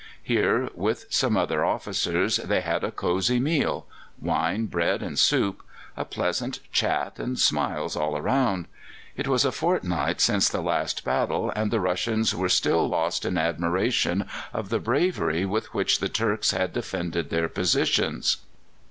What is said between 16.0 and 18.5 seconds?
Turks had defended their positions.